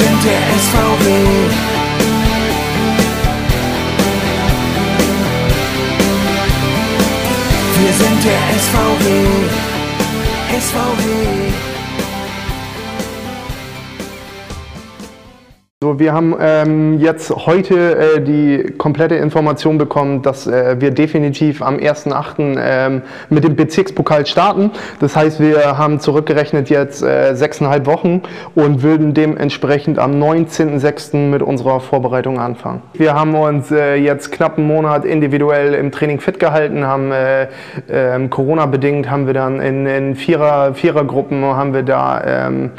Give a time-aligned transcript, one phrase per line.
[0.00, 1.06] sind der SVW.
[7.78, 9.06] Wir sind der SVW.
[10.58, 11.39] SVW.
[15.90, 21.62] So, wir haben ähm, jetzt heute äh, die komplette Information bekommen, dass äh, wir definitiv
[21.62, 22.56] am 1.8.
[22.60, 24.70] Ähm, mit dem Bezirkspokal starten.
[25.00, 28.22] Das heißt, wir haben zurückgerechnet jetzt äh, sechseinhalb Wochen
[28.54, 31.16] und würden dementsprechend am 19.6.
[31.28, 32.82] mit unserer Vorbereitung anfangen.
[32.92, 37.48] Wir haben uns äh, jetzt knapp einen Monat individuell im Training fit gehalten, haben äh,
[37.90, 42.70] ähm, Corona-bedingt haben wir dann in, in Vierer, Vierergruppen haben wir da ähm,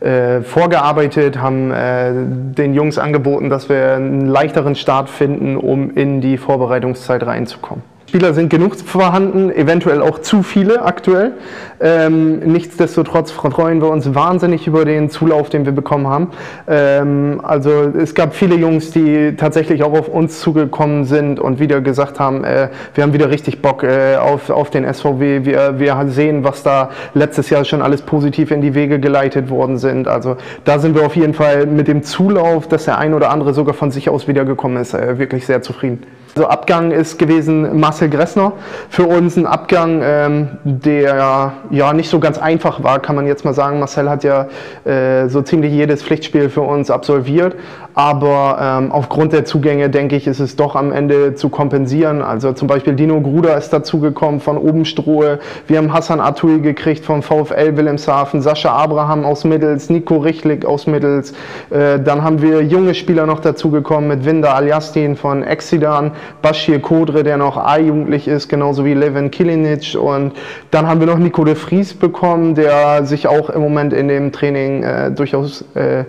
[0.00, 2.12] äh, vorgearbeitet, haben äh,
[2.58, 7.82] den Jungs angeboten, dass wir einen leichteren Start finden, um in die Vorbereitungszeit reinzukommen.
[8.08, 11.32] Spieler sind genug vorhanden, eventuell auch zu viele aktuell.
[11.78, 16.28] Ähm, nichtsdestotrotz freuen wir uns wahnsinnig über den Zulauf, den wir bekommen haben.
[16.66, 21.82] Ähm, also es gab viele Jungs, die tatsächlich auch auf uns zugekommen sind und wieder
[21.82, 25.44] gesagt haben, äh, wir haben wieder richtig Bock äh, auf, auf den SVW.
[25.44, 29.76] Wir, wir sehen, was da letztes Jahr schon alles positiv in die Wege geleitet worden
[29.76, 30.08] sind.
[30.08, 33.52] Also da sind wir auf jeden Fall mit dem Zulauf, dass der ein oder andere
[33.52, 36.04] sogar von sich aus wiedergekommen ist, äh, wirklich sehr zufrieden.
[36.34, 38.52] Also Abgang ist gewesen Marcel Gressner.
[38.90, 43.44] Für uns ein Abgang, ähm, der ja nicht so ganz einfach war, kann man jetzt
[43.44, 43.78] mal sagen.
[43.78, 44.48] Marcel hat ja
[44.84, 47.56] äh, so ziemlich jedes Pflichtspiel für uns absolviert,
[47.98, 52.22] aber ähm, aufgrund der Zugänge denke ich, ist es doch am Ende zu kompensieren.
[52.22, 55.40] Also zum Beispiel Dino Gruder ist dazugekommen von Obenstrohe.
[55.66, 60.86] Wir haben Hassan Atui gekriegt vom VfL Wilhelmshaven, Sascha Abraham aus Mittels, Nico Richlik aus
[60.86, 61.32] Mittels.
[61.70, 66.12] Äh, dann haben wir junge Spieler noch dazugekommen mit Winder Aljastin von Exidan.
[66.40, 69.98] Bashir Kodre, der noch A-jugendlich ist, genauso wie Levin Kilinic.
[70.00, 70.34] Und
[70.70, 74.30] dann haben wir noch Nico de Vries bekommen, der sich auch im Moment in dem
[74.30, 76.04] Training äh, durchaus äh,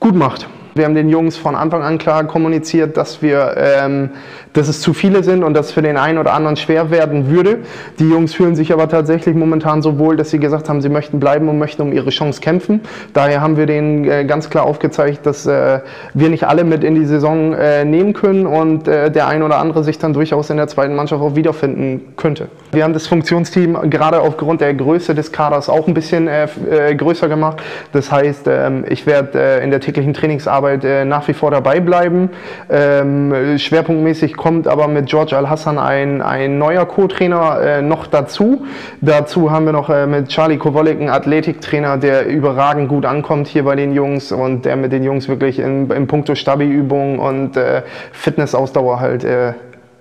[0.00, 0.48] gut macht.
[0.74, 4.10] Wir haben den Jungs von Anfang an klar kommuniziert, dass wir, ähm,
[4.54, 7.28] dass es zu viele sind und dass es für den einen oder anderen schwer werden
[7.30, 7.58] würde.
[7.98, 11.20] Die Jungs fühlen sich aber tatsächlich momentan so wohl, dass sie gesagt haben, sie möchten
[11.20, 12.80] bleiben und möchten um ihre Chance kämpfen.
[13.12, 15.80] Daher haben wir denen äh, ganz klar aufgezeigt, dass äh,
[16.14, 19.58] wir nicht alle mit in die Saison äh, nehmen können und äh, der ein oder
[19.58, 22.48] andere sich dann durchaus in der zweiten Mannschaft auch wiederfinden könnte.
[22.72, 26.94] Wir haben das Funktionsteam gerade aufgrund der Größe des Kaders auch ein bisschen äh, äh,
[26.94, 27.62] größer gemacht.
[27.92, 31.80] Das heißt, ähm, ich werde in der täglichen Trainingsarbeit Arbeit äh, nach wie vor dabei
[31.80, 32.30] bleiben.
[32.70, 38.64] Ähm, schwerpunktmäßig kommt aber mit George Al-Hassan ein, ein neuer Co-Trainer äh, noch dazu.
[39.00, 43.64] Dazu haben wir noch äh, mit Charlie Kowolik einen Athletiktrainer, der überragend gut ankommt hier
[43.64, 47.82] bei den Jungs und der mit den Jungs wirklich in, in puncto Stabi-Übungen und äh,
[48.12, 49.54] Fitnessausdauer halt äh,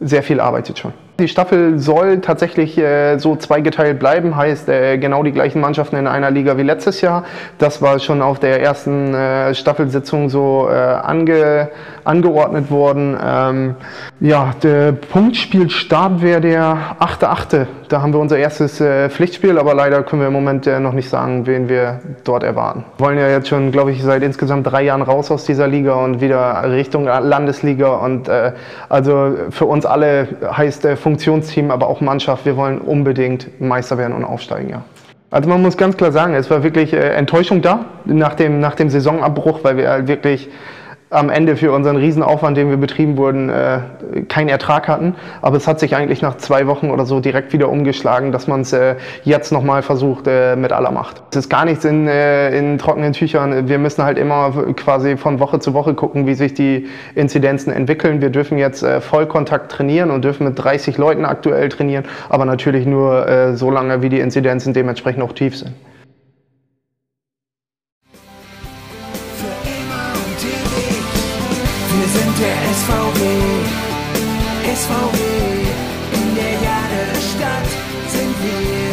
[0.00, 0.92] sehr viel arbeitet schon.
[1.20, 6.08] Die Staffel soll tatsächlich äh, so zweigeteilt bleiben, heißt äh, genau die gleichen Mannschaften in
[6.08, 7.22] einer Liga wie letztes Jahr.
[7.58, 11.70] Das war schon auf der ersten äh, Staffelsitzung so äh, ange,
[12.02, 13.16] angeordnet worden.
[13.24, 13.76] Ähm,
[14.18, 17.66] ja, der Punktspielstart wäre der 8.8.
[17.88, 20.94] Da haben wir unser erstes äh, Pflichtspiel, aber leider können wir im Moment äh, noch
[20.94, 22.86] nicht sagen, wen wir dort erwarten.
[22.96, 25.94] Wir wollen ja jetzt schon, glaube ich, seit insgesamt drei Jahren raus aus dieser Liga
[25.94, 27.94] und wieder Richtung Landesliga.
[27.94, 28.28] Und
[28.88, 30.26] also für uns alle
[30.56, 34.82] heißt der Funktionsteam, aber auch Mannschaft, wir wollen unbedingt Meister werden und aufsteigen, ja.
[35.30, 38.74] Also man muss ganz klar sagen, es war wirklich äh, Enttäuschung da nach dem, nach
[38.74, 40.48] dem Saisonabbruch, weil wir halt wirklich
[41.14, 43.78] am Ende für unseren Riesenaufwand, den wir betrieben wurden, äh,
[44.28, 45.14] keinen Ertrag hatten.
[45.42, 48.62] Aber es hat sich eigentlich nach zwei Wochen oder so direkt wieder umgeschlagen, dass man
[48.62, 51.22] es äh, jetzt nochmal versucht äh, mit aller Macht.
[51.30, 53.68] Es ist gar nichts in, äh, in trockenen Tüchern.
[53.68, 58.20] Wir müssen halt immer quasi von Woche zu Woche gucken, wie sich die Inzidenzen entwickeln.
[58.20, 62.86] Wir dürfen jetzt äh, Vollkontakt trainieren und dürfen mit 30 Leuten aktuell trainieren, aber natürlich
[62.86, 65.72] nur äh, so lange, wie die Inzidenzen dementsprechend auch tief sind.
[72.44, 73.20] Der SVW.
[74.82, 75.18] SVW,
[76.18, 77.68] in der Jahresstadt
[78.08, 78.83] sind wir.